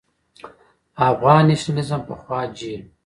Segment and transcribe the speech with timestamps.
[1.09, 2.89] افغان نېشنلېزم پخوا جهل و.